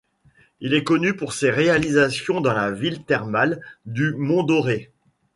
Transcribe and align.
Il 0.61 0.73
est 0.73 0.83
connu 0.83 1.15
pour 1.15 1.31
ses 1.31 1.51
réalisations 1.51 2.41
dans 2.41 2.53
la 2.55 2.71
ville 2.71 3.03
thermale 3.03 3.61
du 3.85 4.15
Mont-Dore. 4.15 4.87